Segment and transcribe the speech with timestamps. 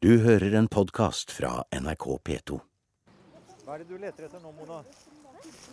[0.00, 2.56] Du hører en podkast fra NRK P2.
[3.66, 4.78] Hva er det du leter etter nå, Mona?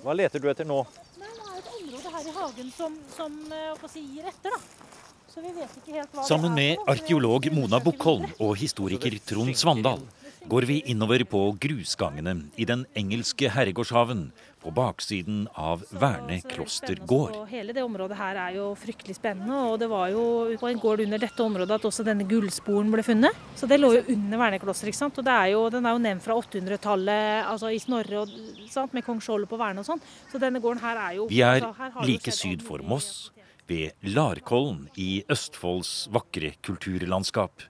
[0.02, 0.82] Hva leter du etter nå?
[1.16, 4.92] Nei, det er et område her i hagen som, som eh, si, gir etter, da.
[5.32, 9.16] Så vi vet ikke helt hva Sammen det er med arkeolog Mona Bukkholm og historiker
[9.32, 10.04] Trond Svandal
[10.46, 14.28] går vi innover på grusgangene i den engelske herregårdshaven
[14.62, 17.36] på baksiden av Verne er kloster gård.
[17.52, 19.60] Hele det området her er jo fryktelig spennende.
[19.72, 20.24] Og det var jo
[20.60, 23.38] på en gård under dette området at også denne gullsporen ble funnet.
[23.56, 25.22] Så det lå jo under Verneklosteret, ikke sant.
[25.22, 28.36] Og det er jo, den er jo nevnt fra 800-tallet, altså i Snorre og
[28.72, 30.04] sant, med kong Skjold på Verne og sånn.
[30.32, 31.64] Så denne gården her er jo Vi er
[32.04, 32.84] like syd for.
[32.88, 33.32] Moss,
[33.68, 37.66] ved Larkollen i Østfolds vakre kulturlandskap.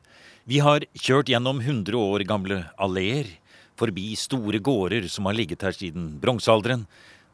[0.48, 3.28] Vi har kjørt gjennom 100 år gamle alleer,
[3.76, 6.86] forbi store gårder som har ligget her siden bronsealderen,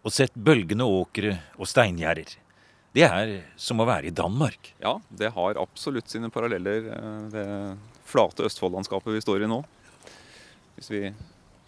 [0.02, 2.32] og sett bølgende åkre og steingjerder.
[2.98, 4.72] Det er som å være i Danmark.
[4.82, 7.46] Ja, det har absolutt sine paralleller, eh, det
[8.10, 9.62] flate Østfold-landskapet vi står i nå.
[10.74, 11.14] Hvis vi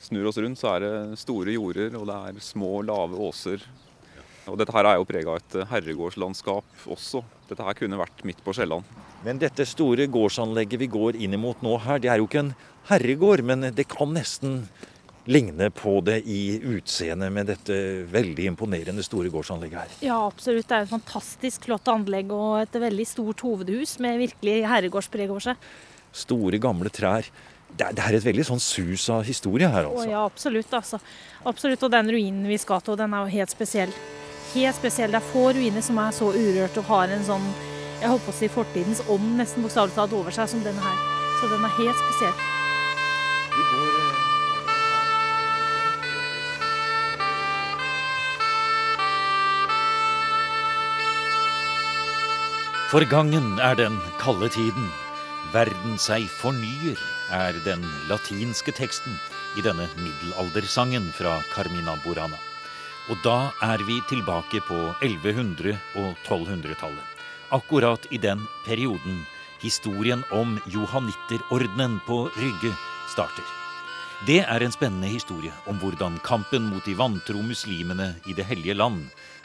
[0.02, 3.62] snur oss rundt, så er det store jorder, og det er små, lave åser.
[4.49, 7.21] Og dette her er jo prega av et herregårdslandskap også.
[7.49, 8.88] Dette her kunne vært midt på Sjælland.
[9.26, 12.55] Men dette store gårdsanlegget vi går inn imot nå her, det er jo ikke en
[12.90, 14.63] herregård, men det kan nesten
[15.26, 17.76] ligne på det i utseendet med dette
[18.12, 19.96] veldig imponerende store gårdsanlegget her.
[20.05, 20.68] Ja, absolutt.
[20.70, 25.48] Det er et fantastisk flott anlegg og et veldig stort hovedhus med virkelig herregårdspreg over
[25.49, 25.70] seg.
[26.15, 27.30] Store, gamle trær.
[27.76, 30.09] Det er, det er et veldig sånn sus av historie her, Å altså.
[30.12, 30.77] ja, absolutt.
[30.77, 31.02] Altså.
[31.49, 31.82] Absolutt.
[31.84, 33.98] Og den ruinen vi skal til, den er jo helt spesiell.
[34.54, 35.12] Helt spesiell.
[35.12, 37.48] Det er få ruiner som er så urørt og har en sånn
[38.01, 40.98] jeg holdt på å si fortidens ånd nesten bokstavelig talt over seg som denne her.
[41.40, 42.35] Så den er helt spesiell.
[52.91, 54.91] Forgangen er den kalde tiden.
[55.54, 56.99] Verden seg fornyer,
[57.34, 59.18] er den latinske teksten
[59.57, 62.40] i denne middelaldersangen fra Carmina Burana.
[63.06, 67.12] Og da er vi tilbake på 1100- og 1200-tallet.
[67.54, 69.20] Akkurat i den perioden
[69.62, 72.74] historien om johanitterordenen på Rygge
[73.12, 73.46] starter.
[74.26, 78.74] Det er en spennende historie om hvordan kampen mot de vantro muslimene i Det hellige
[78.74, 79.04] land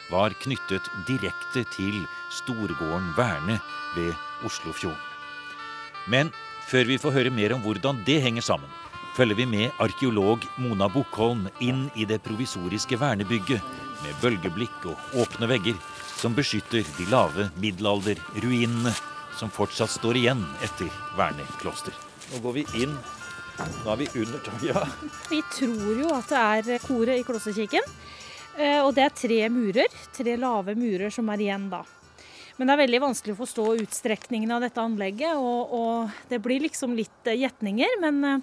[0.09, 2.01] var knyttet direkte til
[2.31, 3.59] storgården Verne
[3.95, 4.13] ved
[4.43, 4.97] Oslofjorden.
[6.09, 6.31] Men
[6.65, 8.69] før vi får høre mer om hvordan det henger sammen,
[9.15, 13.61] følger vi med arkeolog Mona Bukkholm inn i det provisoriske vernebygget
[14.01, 15.77] med bølgeblikk og åpne vegger
[16.17, 18.93] som beskytter de lave middelalderruinene
[19.37, 21.95] som fortsatt står igjen etter vernekloster.
[22.31, 22.93] Nå går vi inn.
[23.83, 24.83] Nå er vi under Tøya.
[25.29, 27.87] Vi tror jo at det er koret i klosterkirken.
[28.57, 29.89] Eh, Og det er tre murer.
[30.13, 31.83] Tre lave murer som er igjen da.
[32.57, 35.35] Men det er veldig vanskelig å forstå utstrekningen av dette anlegget.
[35.39, 37.99] Og, og det blir liksom litt eh, gjetninger.
[38.03, 38.39] Men eh,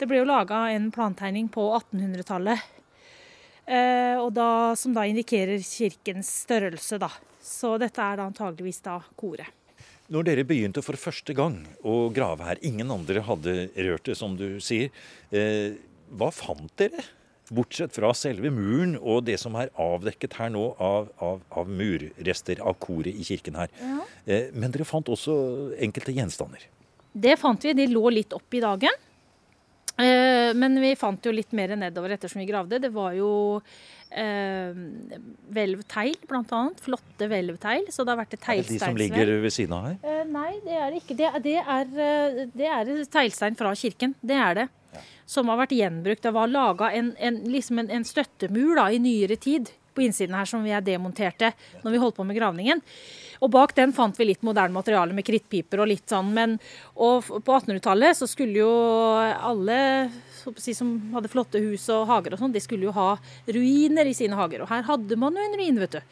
[0.00, 2.72] det ble jo laga en plantegning på 1800-tallet.
[3.66, 7.10] Eh, og da, som da indikerer kirkens størrelse, da.
[7.42, 9.50] Så dette er da antageligvis da koret.
[10.12, 14.36] Når dere begynte for første gang å grave her, ingen andre hadde rørt det, som
[14.38, 14.94] du sier.
[15.34, 15.74] Eh,
[16.14, 17.02] hva fant dere?
[17.46, 22.58] Bortsett fra selve muren og det som er avdekket her nå av, av, av murrester
[22.62, 23.70] av koret i kirken her.
[24.26, 25.36] Eh, men dere fant også
[25.82, 26.66] enkelte gjenstander.
[27.16, 27.74] Det fant vi.
[27.74, 29.02] De lå litt opp i dagen.
[29.96, 32.80] Eh, men vi fant jo litt mer nedover ettersom vi gravde.
[32.82, 33.30] Det var jo
[34.10, 34.76] eh,
[35.56, 36.82] hvelvtegl, annet.
[36.84, 37.88] Flotte hvelvtegl.
[37.92, 39.96] Så det har vært et Er det de som ligger ved siden av her?
[40.02, 41.16] Eh, nei, det er det ikke.
[41.16, 44.14] Det, det, er, eh, det er teglstein fra kirken.
[44.20, 44.68] Det er det.
[45.26, 46.22] Som har vært gjenbrukt.
[46.22, 50.36] Det var laga en, en, liksom en, en støttemur da, i nyere tid på innsiden
[50.36, 52.82] her som vi er demonterte når vi holdt på med gravningen.
[53.40, 56.32] Og bak den fant vi litt moderne materiale med krittpiper og litt sånn.
[56.36, 56.56] Men,
[56.94, 58.72] og på 1800-tallet så skulle jo
[59.16, 59.78] alle
[60.56, 63.14] si, som hadde flotte hus og hager og sånn, de skulle jo ha
[63.50, 64.64] ruiner i sine hager.
[64.64, 66.02] Og her hadde man jo en ruin, vet du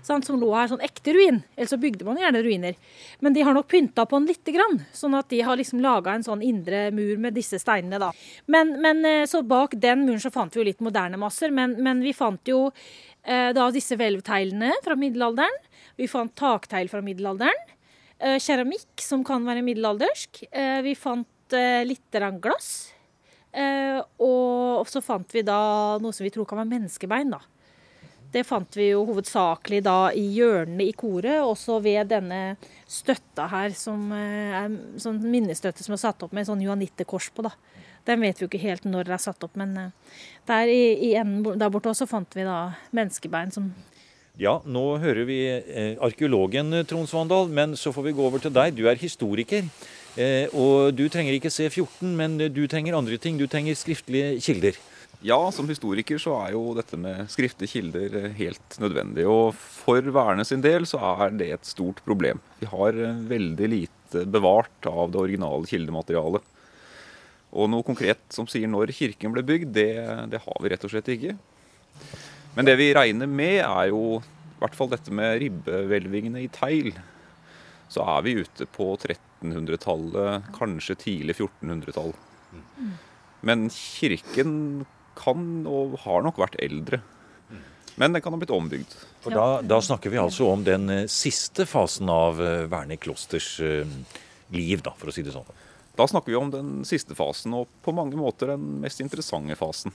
[0.00, 1.42] Sånn, som lå her, sånn ekte ruin.
[1.56, 2.76] Ellers så bygde man gjerne ruiner.
[3.20, 6.14] Men de har nok pynta på den lite grann, sånn at de har liksom laga
[6.16, 8.08] en sånn indre mur med disse steinene, da.
[8.50, 11.76] Men, men eh, så bak den muren så fant vi jo litt moderne masser, men,
[11.84, 15.68] men vi fant jo eh, da disse hvelvteglene fra middelalderen.
[16.00, 17.76] Vi fant taktegl fra middelalderen.
[18.20, 20.46] Eh, keramikk som kan være middelaldersk.
[20.48, 22.92] Eh, vi fant eh, litt glass.
[24.20, 27.40] Og så fant vi da noe som vi tror kan være menneskebein, da.
[28.30, 32.54] Det fant vi jo hovedsakelig da i hjørnene i koret, også ved denne
[32.86, 34.70] støtta her, som er
[35.02, 37.42] sånn minnestøtte som er satt opp med sånn joanittekors på.
[37.42, 37.50] da.
[38.06, 39.74] Den vet vi jo ikke helt når det er satt opp, men
[40.46, 43.72] der i, i enden der borte også fant vi da menneskebein som
[44.40, 48.40] Ja, nå hører vi eh, arkeologen eh, Trond Svandal, men så får vi gå over
[48.40, 48.72] til deg.
[48.72, 49.66] Du er historiker.
[50.16, 53.36] Eh, og du trenger ikke C14, men du trenger andre ting.
[53.36, 54.78] Du trenger skriftlige kilder.
[55.20, 59.28] Ja, som historiker så er jo dette med skriftlige kilder helt nødvendig.
[59.28, 62.40] Og for værende sin del så er det et stort problem.
[62.62, 62.96] Vi har
[63.28, 66.48] veldig lite bevart av det originale kildematerialet.
[67.60, 69.90] Og noe konkret som sier når kirken ble bygd, det,
[70.32, 71.36] det har vi rett og slett ikke.
[72.56, 76.92] Men det vi regner med, er jo i hvert fall dette med ribbehvelvingene i tegl.
[77.90, 82.12] Så er vi ute på 1300-tallet, kanskje tidlig 1400-tall.
[83.46, 84.52] Men kirken
[85.18, 87.00] kan og har nok vært eldre.
[88.00, 88.92] Men den kan ha blitt ombygd.
[89.20, 93.58] For da, da snakker vi altså om den eh, siste fasen av eh, Verne klosters
[93.60, 93.88] eh,
[94.54, 95.48] liv, da, for å si det sånn.
[95.98, 99.92] Da snakker vi om den siste fasen, og på mange måter den mest interessante fasen.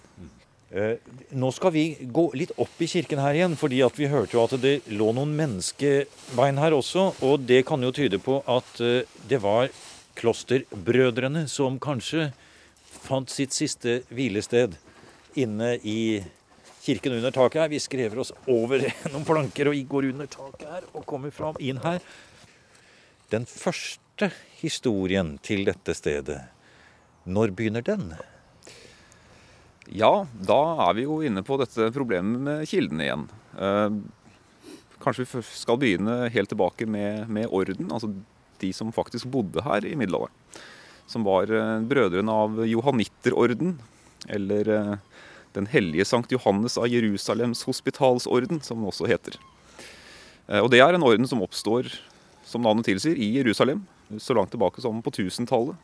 [0.73, 0.97] Eh,
[1.37, 4.55] nå skal vi gå litt opp i kirken her igjen, fordi vi hørte jo at
[4.61, 7.11] det lå noen menneskebein her også.
[7.27, 9.69] Og det kan jo tyde på at eh, det var
[10.17, 12.31] klosterbrødrene som kanskje
[13.05, 14.77] fant sitt siste hvilested
[15.37, 16.23] inne i
[16.85, 17.69] kirken under taket her.
[17.69, 18.81] Vi skrever oss over
[19.13, 22.01] noen planker og går under taket her og kommer fram inn her.
[23.29, 24.31] Den første
[24.61, 26.39] historien til dette stedet,
[27.25, 28.13] når begynner den?
[29.93, 33.25] Ja, da er vi jo inne på dette problemet med kildene igjen.
[33.53, 33.97] Eh,
[35.03, 38.09] kanskje vi skal begynne helt tilbake med, med, orden, altså
[38.63, 40.33] de som faktisk bodde her i middelalderen.
[41.05, 43.77] Som var eh, brødrene av johannitterorden,
[44.27, 44.95] eller eh,
[45.55, 49.37] Den hellige Sankt Johannes av Jerusalems hospitalsorden, som den også heter.
[50.51, 51.87] Og Det er en orden som oppstår,
[52.43, 53.85] som navnet tilsier, i Jerusalem,
[54.19, 55.79] så langt tilbake som på 1000-tallet.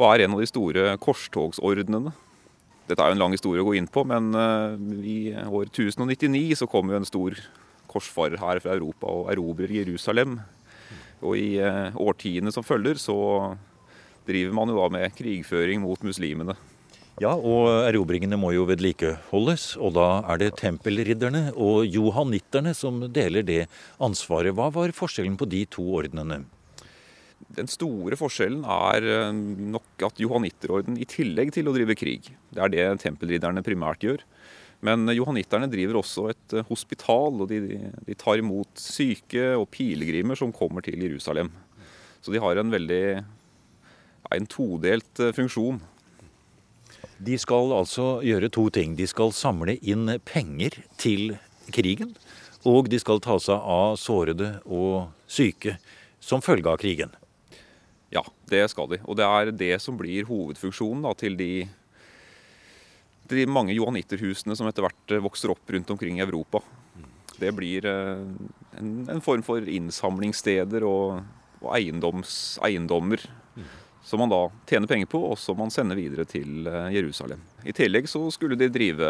[0.00, 2.14] Og er en av de store korstogsordenene
[2.90, 6.58] dette er jo en lang historie å gå inn på, men eh, i år 1099
[6.58, 7.38] så kom jo en stor
[7.90, 10.40] korsfarer her fra Europa og erobrer Jerusalem.
[11.20, 13.16] Og i eh, årtiene som følger, så
[14.26, 16.56] driver man jo da med krigføring mot muslimene.
[17.20, 23.44] Ja, og erobringene må jo vedlikeholdes, og da er det tempelridderne og johannitterne som deler
[23.44, 23.64] det
[24.00, 24.54] ansvaret.
[24.56, 26.46] Hva var forskjellen på de to ordnene?
[27.56, 29.32] Den store forskjellen er eh,
[29.74, 34.22] nok at johannitterorden i tillegg til å drive krig, det er det tempelridderne primært gjør,
[34.86, 40.38] men johanitterne driver også et eh, hospital, og de, de tar imot syke og pilegrimer
[40.38, 41.50] som kommer til Jerusalem.
[42.20, 43.04] Så de har en veldig
[44.30, 45.80] en todelt eh, funksjon.
[47.20, 48.96] De skal altså gjøre to ting.
[48.96, 51.36] De skal samle inn penger til
[51.72, 52.14] krigen.
[52.68, 55.78] Og de skal ta seg av sårede og syke
[56.20, 57.12] som følge av krigen.
[58.10, 58.98] Ja, det skal de.
[59.06, 61.52] Og det er det som blir hovedfunksjonen da, til de,
[63.30, 66.62] de mange johanitterhusene som etter hvert eh, vokser opp rundt omkring i Europa.
[67.40, 68.24] Det blir eh,
[68.80, 71.22] en, en form for innsamlingssteder og,
[71.62, 73.22] og eiendoms, eiendommer
[74.10, 77.42] som man da tjener penger på, og som man sender videre til eh, Jerusalem.
[77.62, 79.06] I tillegg så skulle de drive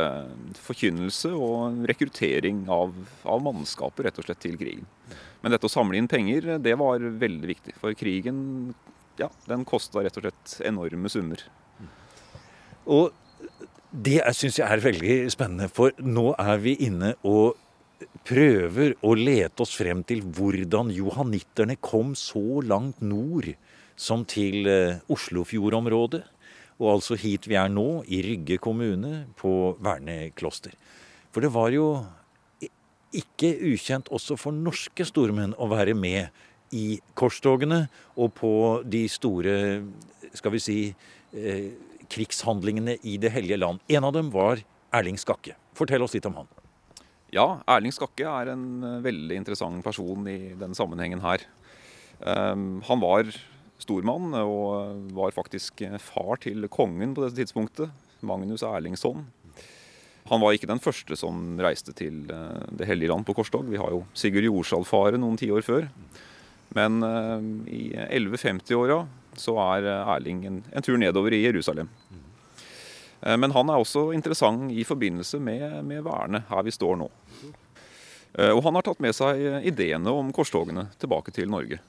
[0.60, 2.92] forkynnelse og rekruttering av,
[3.24, 4.84] av mannskaper rett og slett til krigen.
[5.40, 7.78] Men dette å samle inn penger, det var veldig viktig.
[7.80, 8.42] For krigen
[9.16, 11.46] ja, den kosta rett og slett enorme summer.
[12.84, 13.08] Og
[13.90, 17.56] det syns jeg er veldig spennende, for nå er vi inne og
[18.28, 23.48] prøver å lete oss frem til hvordan johanitterne kom så langt nord
[24.00, 26.22] som til eh, Oslofjordområdet.
[26.80, 30.72] Og altså hit vi er nå, i Rygge kommune, på Verne kloster.
[31.30, 31.90] For det var jo
[33.16, 36.30] ikke ukjent også for norske stormenn å være med
[36.76, 37.82] i korstogene
[38.14, 38.52] og på
[38.86, 39.54] de store,
[40.38, 40.78] skal vi si,
[41.34, 41.70] eh,
[42.10, 43.80] krigshandlingene i Det hellige land.
[43.88, 45.54] En av dem var Erling Skakke.
[45.74, 46.48] Fortell oss litt om han.
[47.30, 51.44] Ja, Erling Skakke er en eh, veldig interessant person i den sammenhengen her.
[52.20, 53.30] Um, han var
[53.82, 57.92] stormann og var faktisk far til kongen på dette tidspunktet,
[58.26, 59.24] Magnus Erlingsson.
[60.30, 63.66] Han var ikke den første som reiste til eh, Det hellige land på korstog.
[63.70, 65.88] Vi har jo Sigurd Jorsalfare noen tiår før.
[66.76, 69.00] Men uh, i 1150-åra
[69.40, 71.90] så er eh, Erling en, en, tur nedover i Jerusalem.
[73.20, 77.08] Men han er også interessant i forbindelse med, med vernet her vi står nå.
[78.54, 81.82] Og han har tatt med seg ideene om korstogene tilbake til Norge.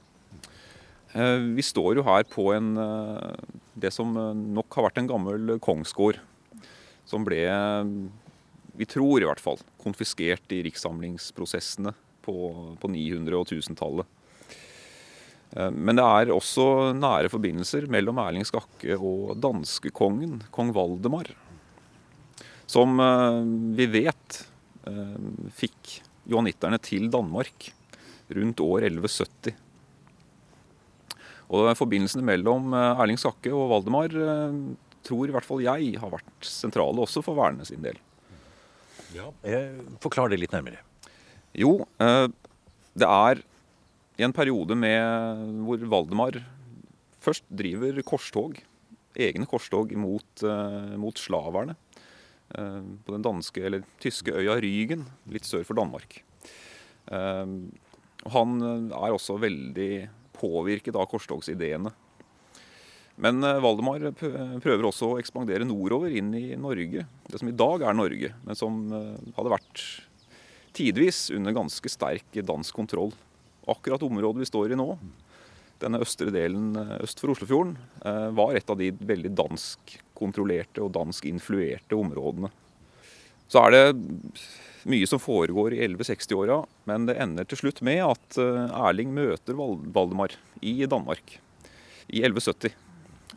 [1.12, 2.70] Vi står jo her på en,
[3.76, 4.14] det som
[4.56, 6.16] nok har vært en gammel kongsgård.
[7.04, 7.42] Som ble,
[8.80, 11.92] vi tror i hvert fall, konfiskert i rikssamlingsprosessene
[12.24, 12.34] på,
[12.80, 14.08] på 900- og 1000-tallet.
[15.56, 16.66] Eh, men det er også
[16.96, 21.32] nære forbindelser mellom Erling Skakke og danskekongen, kong Valdemar.
[22.70, 23.42] Som eh,
[23.78, 24.40] vi vet
[24.88, 25.18] eh,
[25.58, 25.98] fikk
[26.32, 27.72] johanitterne til Danmark
[28.32, 29.58] rundt år 1170.
[31.52, 34.56] Og forbindelsene mellom eh, Erling Skakke og Valdemar eh,
[35.04, 37.98] tror i hvert fall jeg har vært sentrale også for Verne sin del.
[39.12, 39.28] Ja.
[40.00, 40.80] Forklar det litt nærmere.
[41.52, 42.26] Jo, eh,
[42.96, 43.42] det er
[44.20, 46.40] i en periode med, hvor Valdemar
[47.22, 48.58] først driver korstog,
[49.12, 50.44] egne korstog mot,
[51.00, 51.74] mot slaverne
[52.52, 56.18] på den danske eller tyske øya Rygen, litt sør for Danmark.
[57.08, 59.90] Han er også veldig
[60.42, 61.94] påvirket av korstogsideene.
[63.22, 67.04] Men eh, Valdemar prøver også å ekspandere nordover inn i Norge.
[67.28, 69.84] Det som i dag er Norge, men som eh, hadde vært
[70.76, 73.12] tidvis under ganske sterk dansk kontroll.
[73.70, 74.88] Akkurat området vi står i nå,
[75.82, 77.76] denne østre delen eh, øst for Oslofjorden,
[78.34, 82.50] var et av de veldig danskkontrollerte og dansk-influerte områdene.
[83.52, 83.84] Så er det
[84.88, 90.34] mye som foregår i 1160-åra, men det ender til slutt med at Erling møter Valdemar
[90.64, 91.36] i Danmark
[92.08, 92.72] i 1170.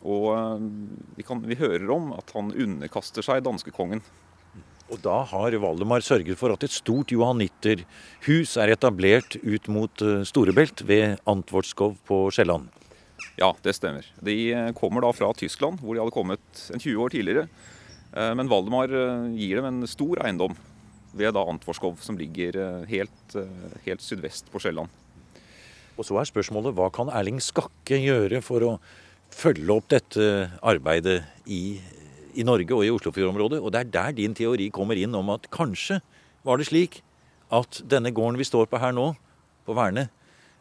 [0.04, 0.62] Og eh,
[1.16, 4.02] vi, kan, vi hører om at han underkaster seg danskekongen.
[4.86, 10.22] Og da har Valdemar sørget for at et stort johannitterhus er etablert ut mot eh,
[10.28, 12.68] Storebelt ved Antvorskov på Sjælland.
[13.40, 14.06] Ja, det stemmer.
[14.24, 17.48] De eh, kommer da fra Tyskland, hvor de hadde kommet en 20 år tidligere.
[18.16, 18.88] Men Valdemar
[19.36, 20.54] gir dem en stor eiendom
[21.16, 22.56] ved da Antvorskov, som ligger
[22.88, 23.36] helt,
[23.84, 24.88] helt sydvest på Sjælland.
[25.96, 28.72] Og så er spørsmålet hva kan Erling Skakke gjøre for å
[29.32, 31.78] følge opp dette arbeidet i,
[32.36, 33.60] i Norge og i Oslofjordområdet.
[33.62, 36.00] Og det er der din teori kommer inn om at kanskje
[36.46, 37.00] var det slik
[37.54, 39.12] at denne gården vi står på her nå,
[39.66, 40.06] på Verne,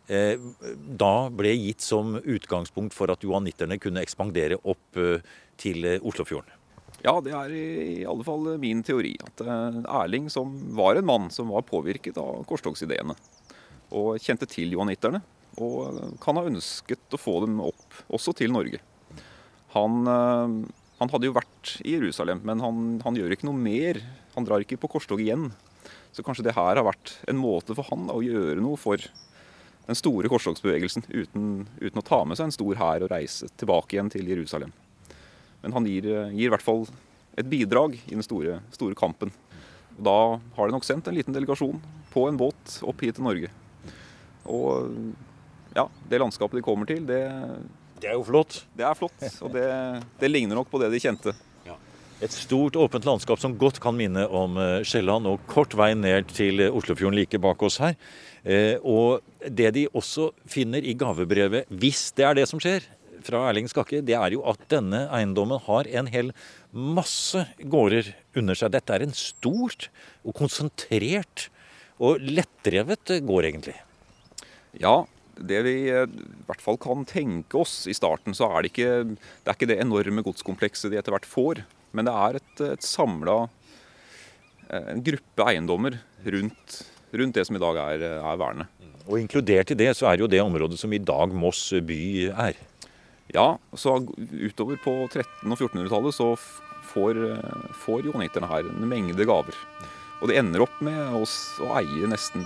[0.10, 0.42] eh,
[0.74, 5.26] da ble gitt som utgangspunkt for at johanitterne kunne ekspandere opp eh,
[5.62, 6.54] til eh, Oslofjorden.
[7.06, 9.14] Ja, det er i alle fall min teori.
[9.22, 13.14] At eh, Erling, som var en mann som var påvirket av korstogsideene,
[13.94, 15.22] og kjente til johanitterne,
[15.62, 18.82] og kan ha ønsket å få dem opp også til Norge.
[19.76, 20.56] Han, eh,
[20.98, 24.02] han hadde jo vært i Jerusalem, men han, han, gjør ikke noe mer.
[24.34, 25.52] Han drar ikke på korstog igjen.
[26.16, 29.04] Så kanskje det her har vært en måte for han da, å gjøre noe for
[29.86, 33.94] den store korstogsbevegelsen uten, uten, å ta med seg en stor hær og reise tilbake
[33.94, 34.74] igjen til Jerusalem.
[35.66, 36.86] Men han gir, gir i hvert fall
[37.36, 39.34] et bidrag i den store, store kampen.
[39.98, 40.18] Og da
[40.58, 41.80] har de nok sendt en liten delegasjon
[42.14, 43.50] på en båt opp hit til Norge.
[44.46, 44.92] Og
[45.76, 47.24] ja, det landskapet de kommer til, det
[48.00, 48.62] Det er jo flott.
[48.76, 49.66] Det er flott, og det,
[50.20, 51.34] det ligner nok på det de kjente.
[51.66, 51.76] Ja.
[52.22, 56.30] Et stort, åpent landskap som godt kan minne om eh, Sjælland, og kort vei ned
[56.32, 57.96] til eh, Oslofjorden like bak oss her.
[58.44, 62.86] Eh, og det de også finner i gavebrevet, hvis det er det som skjer,
[63.26, 66.32] fra Erling Skakke, det er jo at denne eiendommen har en hel
[66.72, 68.74] masse gårder under seg.
[68.76, 69.90] Dette er en stort
[70.24, 71.50] og konsentrert
[72.04, 73.76] og lettdrevet gård, egentlig.
[74.82, 75.04] Ja,
[75.36, 78.92] det vi eh, i hvert fall kan tenke oss i starten, så er det ikke
[79.08, 81.64] det, er ikke det enorme godskomplekset de etter hvert får.
[81.96, 83.46] Men det er et, et samla
[84.70, 86.80] eh, en gruppe eiendommer rundt,
[87.16, 88.72] rundt, det som i dag er, er vernet.
[89.06, 92.00] Og inkludert i det så er jo det området som i dag Moss by
[92.32, 92.58] er.
[93.34, 96.30] Ja, så utover på 1300- og 1400-tallet så
[96.92, 97.20] får,
[97.82, 99.58] får johanitterne her en mengde gaver.
[100.22, 101.26] Og det ender opp med å
[101.82, 102.46] eie nesten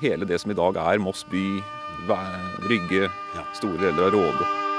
[0.00, 1.44] hele det som i dag er Moss by,
[2.70, 3.10] Rygge,
[3.58, 4.69] store deler av Råde.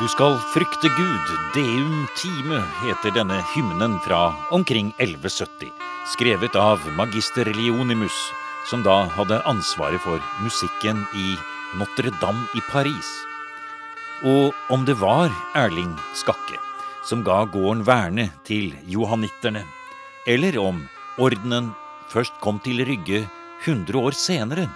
[0.00, 5.68] Du skal frykte Gud, Deum time, heter denne hymnen fra omkring 1170.
[6.14, 8.16] Skrevet av magister Leonimus,
[8.70, 11.34] som da hadde ansvaret for musikken i
[11.76, 13.12] Notre-Dame i Paris.
[14.24, 16.56] Og om det var Erling Skakke
[17.04, 19.66] som ga gården Verne til johanitterne,
[20.24, 20.80] eller om
[21.20, 21.74] ordenen
[22.08, 23.26] først kom til Rygge
[23.66, 24.70] 100 år senere,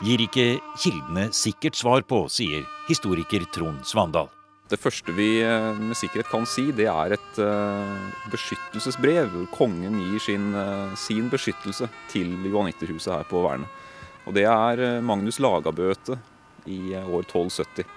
[0.00, 4.32] gir ikke kildene sikkert svar på, sier historiker Trond Svandal.
[4.70, 9.96] Det første vi eh, med sikkerhet kan si, det er et uh, beskyttelsesbrev hvor kongen
[9.98, 13.66] gir sin, uh, sin beskyttelse til Johanitterhuset her på Verne.
[14.28, 16.20] Og det er Magnus Lagabøte
[16.70, 17.88] i år 1270.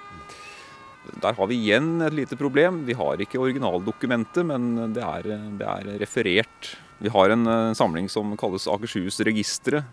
[1.22, 2.82] Der har vi igjen et lite problem.
[2.88, 6.72] Vi har ikke originaldokumentet, men det er, det er referert.
[7.04, 9.84] Vi har en, samling som kalles Akershusregisteret.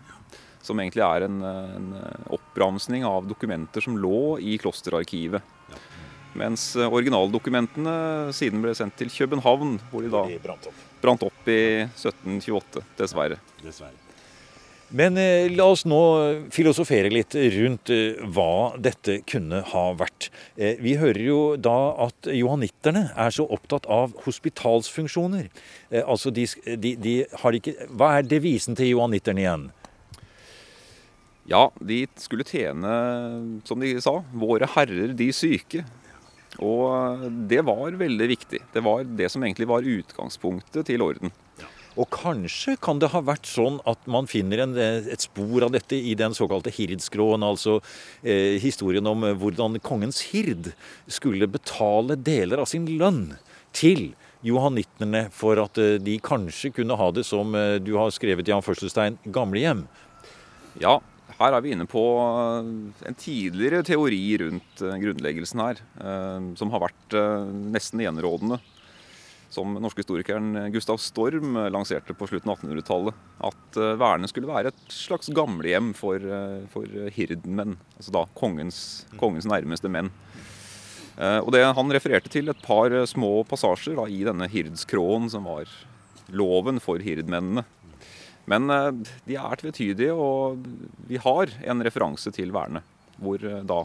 [0.63, 1.93] som egentlig er en, en
[2.31, 5.43] oppramsning av dokumenter som lå i klosterarkivet.
[6.37, 7.95] Mens originaldokumentene
[8.35, 13.41] siden ble sendt til København, hvor de da brant opp, brant opp i 1728, dessverre.
[13.63, 13.97] dessverre.
[14.91, 15.99] Men eh, la oss nå
[16.51, 20.27] filosofere litt rundt eh, hva dette kunne ha vært.
[20.59, 21.75] Eh, vi hører jo da
[22.07, 25.47] at johanitterne er så opptatt av hospitalsfunksjoner.
[25.91, 26.43] Eh, altså de,
[26.75, 29.69] de, de har ikke Hva er devisen til johanitterne igjen?
[31.47, 32.91] Ja, de skulle tjene,
[33.67, 35.85] som de sa, 'våre herrer de syke'.
[36.61, 38.59] Og det var veldig viktig.
[38.73, 41.33] Det var det som egentlig var utgangspunktet til orden.
[41.99, 45.97] Og kanskje kan det ha vært sånn at man finner en, et spor av dette
[45.97, 47.81] i den såkalte hirdskråen, altså
[48.23, 50.71] eh, historien om hvordan kongens hird
[51.11, 53.33] skulle betale deler av sin lønn
[53.75, 54.13] til
[54.45, 58.55] johanittene for at eh, de kanskje kunne ha det som eh, du har skrevet i
[58.55, 59.83] anførselstegn gamlehjem.
[60.79, 61.01] Ja,
[61.41, 62.01] her er vi inne på
[63.07, 65.81] en tidligere teori rundt grunnleggelsen her,
[66.59, 67.15] som har vært
[67.73, 68.59] nesten enerådende
[69.51, 73.17] som norske historikeren Gustav Storm lanserte på slutten av 1800-tallet.
[73.43, 77.75] At eh, skulle være et slags gamlehjem for, eh, for hirdmenn.
[77.97, 78.81] Altså da kongens,
[79.19, 80.11] kongens nærmeste menn.
[81.17, 85.43] Eh, og det Han refererte til et par små passasjer da, i denne hirdskråen, som
[85.43, 85.67] var
[86.31, 87.65] loven for hirdmennene.
[88.51, 88.67] Men
[89.27, 90.65] de er tvetydige, og
[91.07, 92.83] vi har en referanse til vernet.
[93.21, 93.83] Hvor da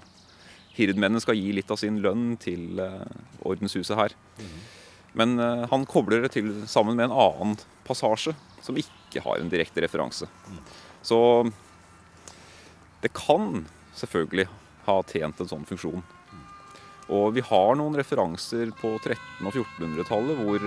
[0.77, 2.81] hirdmennene skal gi litt av sin lønn til
[3.47, 4.17] ordenshuset her.
[5.17, 5.39] Men
[5.71, 7.55] han kobler det til sammen med en annen
[7.87, 10.29] passasje som ikke har en direkte referanse.
[11.07, 11.19] Så
[13.05, 13.65] det kan
[13.97, 14.49] selvfølgelig
[14.87, 16.05] ha tjent en sånn funksjon.
[17.15, 20.65] Og vi har noen referanser på 1300- og 1400-tallet hvor,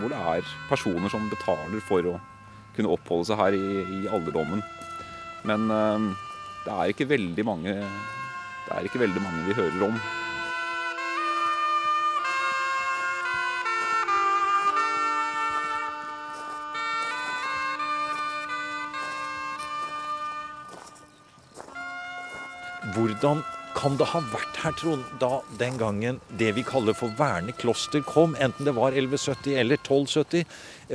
[0.00, 2.14] hvor, det er personer som betaler for å
[2.76, 3.64] kunne oppholde seg her i,
[4.00, 4.62] i alderdommen.
[5.46, 6.12] Men uh,
[6.66, 7.74] det er ikke veldig mange
[8.66, 9.98] det er ikke veldig mange vi hører om.
[22.96, 23.44] Hvordan
[23.76, 28.00] kan det ha vært her, Trond, da den gangen det vi kaller for Verne kloster
[28.06, 28.32] kom?
[28.40, 30.46] Enten det var 1170 eller 1270.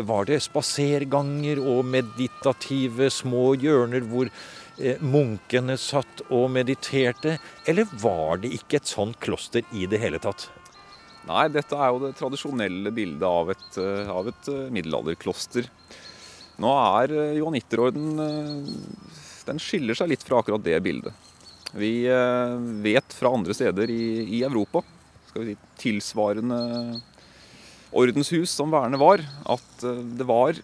[0.10, 7.38] Var det spaserganger og meditative små hjørner hvor eh, munkene satt og mediterte?
[7.70, 10.50] Eller var det ikke et sånt kloster i det hele tatt?
[11.30, 15.70] Nei, dette er jo det tradisjonelle bildet av et, eh, av et eh, middelalderkloster.
[16.62, 18.18] Nå er johanitterorden
[19.48, 21.31] Den skiller seg litt fra akkurat det bildet.
[21.72, 24.82] Vi eh, vet fra andre steder i, Europa,
[25.30, 26.58] skal vi si tilsvarende
[27.96, 30.60] ordenshus som Verne var, at eh, det var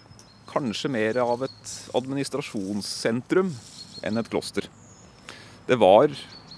[0.52, 3.54] kanskje mer av et administrasjonssentrum
[4.04, 4.68] enn et kloster.
[5.68, 6.12] Det var,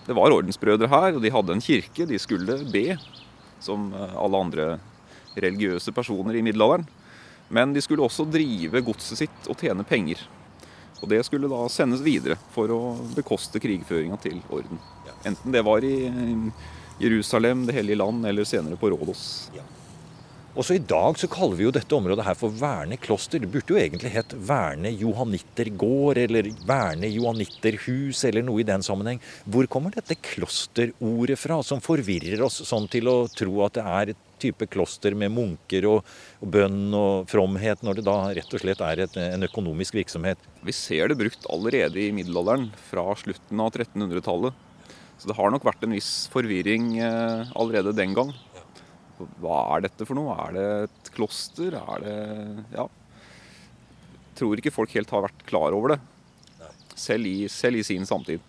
[0.07, 2.09] det var ordensbrødre her, og de hadde en kirke.
[2.09, 2.97] De skulle be,
[3.61, 4.67] som eh, alle andre
[5.37, 6.89] religiøse personer i middelalderen.
[7.53, 10.21] Men de skulle også drive godset sitt og tjene penger.
[10.99, 12.81] Og det skulle da sendes videre for å
[13.15, 14.81] bekoste krigføringa til orden.
[15.27, 15.95] Enten det var i
[16.99, 19.51] Jerusalem, Det hellige land, eller senere på Rådås.
[19.55, 19.63] Ja.
[20.59, 23.39] Også i dag så kaller vi jo dette området her for Verne kloster.
[23.39, 29.21] Det burde jo egentlig hett Verne johannittergård eller Verne johannitterhus eller noe i den sammenheng.
[29.45, 34.11] Hvor kommer dette klosterordet fra, som forvirrer oss sånn til å tro at det er
[34.15, 36.07] et type kloster med munker og,
[36.39, 40.41] og, bønn og fromhet, når det da rett og slett er et, en økonomisk virksomhet.
[40.65, 44.65] Vi ser det brukt allerede i middelalderen, fra slutten av 1300-tallet.
[45.19, 48.31] Så det har nok vært en viss forvirring eh, allerede den gang.
[49.43, 50.35] Hva er dette for noe?
[50.45, 51.75] Er det et kloster?
[51.75, 52.15] Er det
[52.77, 52.87] Ja.
[54.39, 55.99] Tror ikke folk helt har vært klar over det.
[56.95, 58.39] Selv i, selv i sin samtid.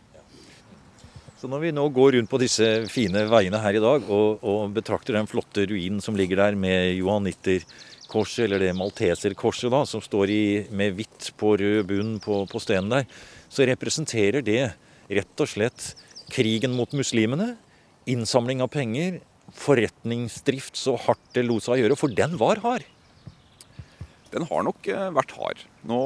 [1.40, 4.74] Så når vi nå går rundt på disse fine veiene her i dag og, og
[4.76, 10.35] betrakter den flotte ruinen som ligger der med johanitterkorset, eller det malteserkorset da, som står
[10.35, 13.09] i, med hvitt på rød bunn på, på stenen der,
[13.48, 14.74] så representerer det
[15.09, 15.94] rett og slett
[16.29, 17.55] krigen mot muslimene,
[18.05, 19.22] innsamling av penger,
[19.57, 22.85] forretningsdrift så hardt det lot seg gjøre, for den var hard.
[24.31, 25.64] Den har nok eh, vært hard.
[25.90, 26.01] Nå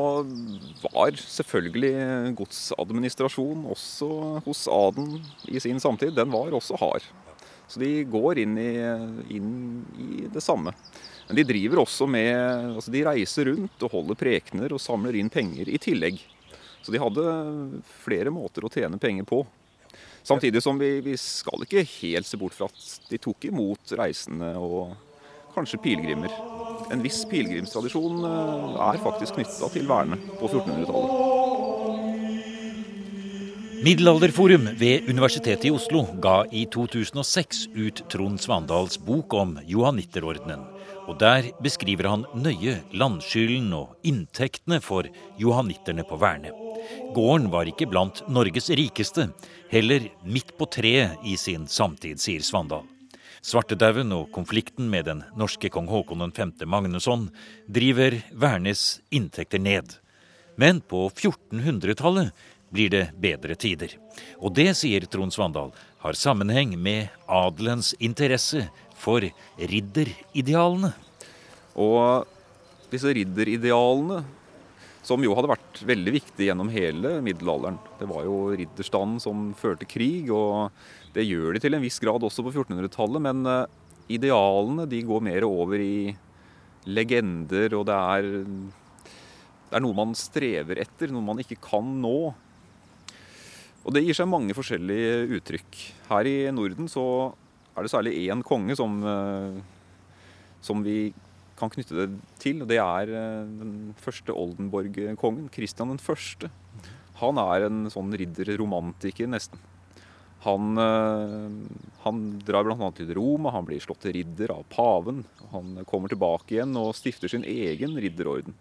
[0.87, 4.09] var selvfølgelig godsadministrasjon også
[4.47, 7.05] hos adelen i sin samtid, den var også hard.
[7.69, 8.71] Så de går inn i,
[9.37, 9.53] inn
[10.01, 10.73] i det samme.
[11.29, 15.33] Men de driver også med altså De reiser rundt og holder prekener og samler inn
[15.33, 16.21] penger i tillegg.
[16.85, 17.25] Så de hadde
[18.05, 19.41] flere måter å tjene penger på.
[20.25, 24.53] Samtidig som vi, vi skal ikke helt se bort fra at de tok imot reisende
[24.61, 24.93] og
[25.57, 26.54] kanskje pilegrimer.
[26.93, 31.45] En viss pilegrimstradisjon eh, er faktisk knytta til Værne på 1400-tallet.
[33.85, 40.63] Middelalderforum ved Universitetet i Oslo ga i 2006 ut Trond Svandals bok om johanitterordenen.
[41.05, 45.05] Og Der beskriver han nøye landskylden og inntektene for
[45.37, 46.55] johannitterne på Værne.
[47.13, 49.29] Gården var ikke blant Norges rikeste,
[49.69, 52.89] heller midt på treet i sin samtid, sier Svandal.
[53.45, 56.53] Svartedauden og konflikten med den norske kong Haakon 5.
[56.65, 57.27] Magnusson
[57.69, 59.99] driver Værnes inntekter ned.
[60.57, 62.33] Men på 1400-tallet
[62.73, 63.93] blir det bedre tider.
[64.41, 68.65] Og det, sier Trond Svandal, har sammenheng med adelens interesse
[68.97, 69.21] for
[69.61, 70.95] ridderidealene.
[71.77, 72.25] Og
[72.89, 74.23] disse ridderidealene,
[75.05, 79.89] som jo hadde vært veldig viktig gjennom hele middelalderen Det var jo ridderstanden som førte
[79.89, 80.73] krig, og
[81.15, 83.25] det gjør de til en viss grad også på 1400-tallet.
[83.27, 83.67] Men eh,
[84.17, 86.15] idealene de går mer over i
[86.89, 88.31] legender, og det er,
[89.69, 92.17] det er noe man strever etter, noe man ikke kan nå.
[93.85, 95.81] Og det gir seg mange forskjellige uttrykk.
[96.09, 97.05] Her i Norden så
[97.75, 99.61] er det særlig én konge som, eh,
[100.65, 101.13] som vi
[101.59, 102.09] kan knytte det
[102.43, 102.63] til.
[102.65, 106.51] og Det er eh, den første Oldenborg-kongen, Kristian den første.
[107.21, 109.61] Han er en sånn ridderromantiker, nesten.
[110.45, 112.91] Han, eh, han drar bl.a.
[112.97, 115.25] til Roma, han blir slått til ridder av paven.
[115.55, 118.57] Han kommer tilbake igjen og stifter sin egen ridderorden.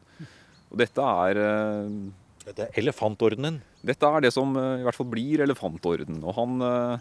[0.72, 1.42] Og dette er
[2.44, 3.62] Dette er elefantordenen.
[3.84, 6.20] dette er det som eh, i hvert fall blir elefantorden.
[6.24, 6.98] Og han, eh,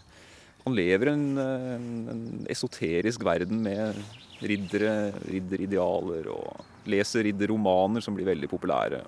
[0.64, 2.20] han lever i en, en,
[2.50, 3.98] esoterisk verden med
[4.42, 9.02] riddere, ridderidealer og leser ridderromaner som blir veldig populære.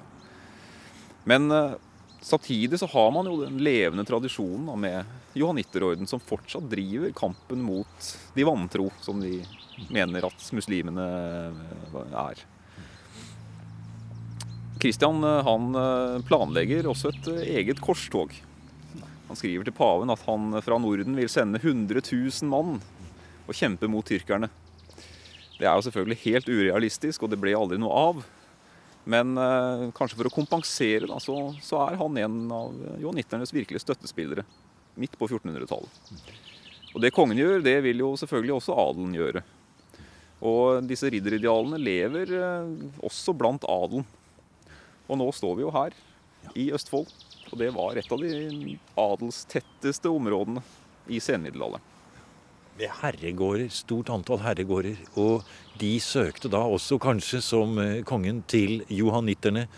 [1.30, 1.76] Men eh,
[2.20, 7.62] samtidig så har man jo den levende tradisjonen da, med johanitterorden, som fortsatt driver kampen
[7.64, 9.38] mot de vantro, som de
[9.90, 12.42] mener at muslimene eh, er.
[14.82, 15.70] Kristian eh, han
[16.26, 17.30] planlegger også et
[17.62, 18.34] eget korstog.
[19.34, 22.76] Han skriver til paven at han fra Norden vil sende 100 000 mann
[23.48, 24.46] og kjempe mot tyrkerne.
[25.56, 28.20] Det er jo selvfølgelig helt urealistisk, og det ble aldri noe av.
[29.10, 33.82] Men eh, kanskje for å kompensere, da, så, så er han en av johannitternes virkelige
[33.82, 34.46] støttespillere.
[35.02, 36.22] Midt på 1400-tallet.
[36.94, 39.42] Og det kongen gjør, det vil jo selvfølgelig også adelen gjøre.
[40.46, 44.06] Og disse ridderidealene lever eh, også blant adelen.
[45.10, 46.02] Og nå står vi jo her,
[46.54, 47.10] i Østfold.
[47.54, 50.58] Og det var et av de adelstetteste områdene
[51.06, 51.84] i senmiddelalderen.
[52.74, 54.98] Ved herregårder, stort antall herregårder.
[55.22, 55.46] Og
[55.78, 59.68] de søkte da også kanskje som eh, kongen til johanitterne.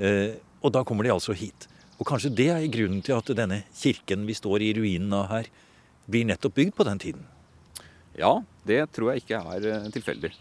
[0.00, 1.68] Eh, og da kommer de altså hit.
[2.00, 5.52] Og kanskje det er grunnen til at denne kirken vi står i ruinen av her,
[6.08, 7.28] blir nettopp bygd på den tiden.
[8.16, 10.32] Ja, det tror jeg ikke er eh, tilfeldig.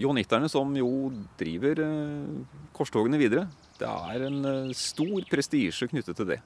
[0.00, 0.88] Johanitterne som jo
[1.38, 1.78] driver
[2.74, 3.44] korstogene videre,
[3.84, 6.40] det er en eh, stor prestisje knyttet til det.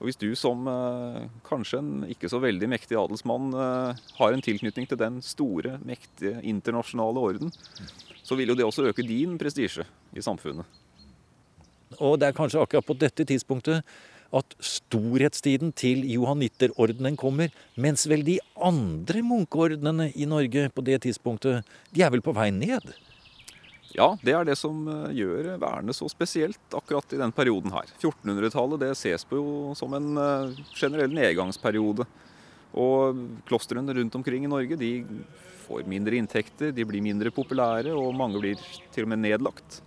[0.00, 4.42] Og hvis du som eh, kanskje en ikke så veldig mektig adelsmann eh, har en
[4.44, 7.54] tilknytning til den store, mektige internasjonale orden,
[8.24, 10.66] så vil jo det også øke din prestisje i samfunnet.
[12.02, 13.84] Og det er kanskje akkurat på dette tidspunktet
[14.34, 21.62] at storhetstiden til johanitterordenen kommer, mens vel de andre munkeordnene i Norge på det tidspunktet,
[21.94, 22.90] de er vel på vei ned?
[23.94, 27.90] Ja, det er det som eh, gjør Værne så spesielt akkurat i den perioden her.
[28.00, 32.06] 1400-tallet det ses på jo som en eh, generell nedgangsperiode.
[32.74, 34.92] Og klostrene rundt omkring i Norge de
[35.64, 38.58] får mindre inntekter, de blir mindre populære, og mange blir
[38.92, 39.78] til og med nedlagt.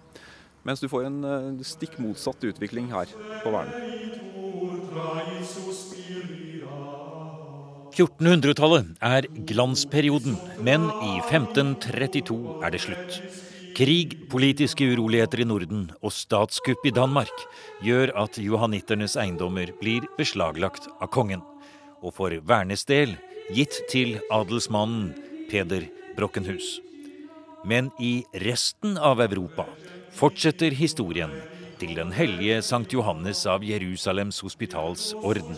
[0.67, 3.11] Mens du får en eh, stikk motsatt utvikling her
[3.43, 3.75] på Værne.
[7.97, 13.19] 1400-tallet er glansperioden, men i 1532 er det slutt.
[13.77, 17.43] Krig, politiske uroligheter i Norden og statskupp i Danmark
[17.85, 21.43] gjør at johannitternes eiendommer blir beslaglagt av kongen.
[22.01, 23.13] Og for Vernes del
[23.53, 25.11] gitt til adelsmannen
[25.51, 25.85] Peder
[26.17, 26.79] Brokkenhus.
[27.69, 29.67] Men i resten av Europa
[30.17, 31.37] fortsetter historien
[31.77, 35.53] til den hellige Sankt Johannes av Jerusalems hospitals orden.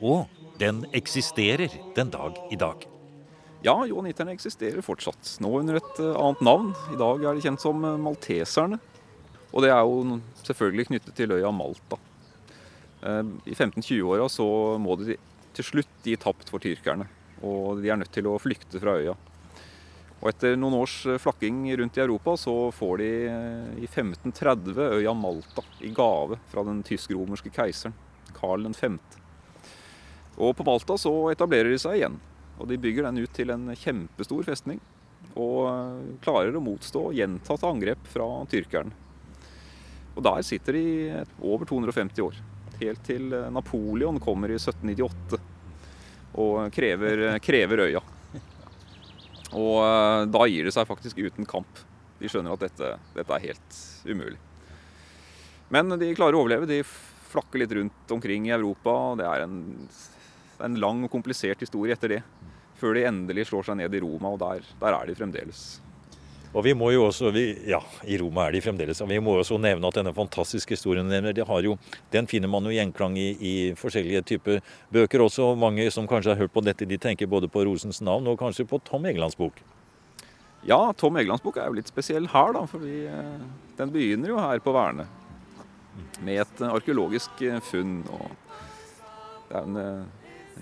[0.00, 0.32] Og
[0.64, 2.93] den eksisterer den dag i dag.
[3.64, 5.38] Ja, johanitterne eksisterer fortsatt.
[5.40, 6.74] Nå under et eh, annet navn.
[6.92, 8.76] I dag er de kjent som eh, malteserne.
[9.56, 11.96] Og det er jo selvfølgelig knyttet til øya Malta.
[13.00, 14.46] Eh, I 1520-åra så
[14.76, 15.16] må de
[15.56, 17.06] til slutt gi tapt for tyrkerne.
[17.40, 19.16] Og de er nødt til å flykte fra øya.
[20.20, 23.10] Og etter noen års flakking rundt i Europa så får de
[23.80, 27.96] i 1530 øya Malta i gave fra den tysk-romerske keiseren
[28.36, 29.00] Karl 5.
[30.36, 32.20] Og på Malta så etablerer de seg igjen.
[32.58, 34.80] Og de bygger den ut til en kjempestor festning.
[35.34, 38.92] Og klarer å motstå gjentatte angrep fra tyrkeren.
[40.14, 40.86] Og der sitter de
[41.42, 42.38] over 250 år.
[42.78, 45.40] Helt til Napoleon kommer i 1798
[46.42, 48.02] og krever, krever øya.
[49.54, 51.82] Og eh, da gir det seg faktisk uten kamp.
[52.18, 54.38] De skjønner at dette, dette er helt umulig.
[55.74, 56.68] Men de klarer å overleve.
[56.70, 56.80] De
[57.30, 59.14] flakker litt rundt omkring i Europa.
[59.18, 59.60] Det er en,
[60.66, 62.20] en lang og komplisert historie etter det.
[62.84, 65.60] Før de endelig slår seg ned i Roma, og der, der er de fremdeles.
[66.54, 69.00] Og vi må jo også, vi, ja, I Roma er de fremdeles.
[69.00, 71.78] og Vi må også nevne at denne fantastiske historien de har jo,
[72.12, 74.60] den finner man jo gjenklang i, i, forskjellige typer
[74.92, 75.48] bøker også.
[75.50, 78.38] og Mange som kanskje har hørt på dette, de tenker både på Rosens navn og
[78.38, 79.64] kanskje på Tom Egelands bok.
[80.68, 83.46] Ja, Tom Egelands bok er jo litt spesiell her, da, fordi eh,
[83.80, 85.08] den begynner jo her på Værne.
[86.20, 88.02] Med et eh, arkeologisk eh, funn.
[88.14, 88.30] og
[89.48, 90.06] Det er en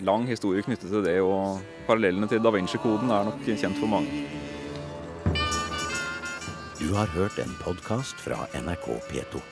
[0.00, 4.24] lang historie knyttet til det, og parallellene til Da Vinci-koden er nok kjent for mange.
[6.80, 9.42] Du har hørt en podkast fra NRK P2.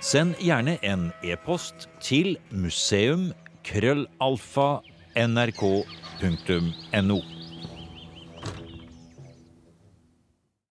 [0.00, 3.32] Send gjerne en e-post til museum
[3.66, 4.78] krøllalfa
[5.18, 7.18] nrk.no.